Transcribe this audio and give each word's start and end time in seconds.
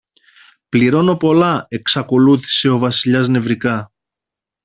πληρώνω 0.69 1.17
πολλά, 1.17 1.65
εξακολούθησε 1.69 2.69
ο 2.69 2.77
Βασιλιάς 2.77 3.27
νευρικά. 3.27 3.91